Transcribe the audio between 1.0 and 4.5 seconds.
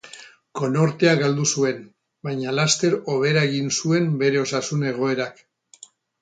galdu zuen, baina laster hobera egin zuen bere